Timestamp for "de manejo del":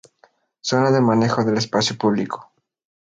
0.89-1.57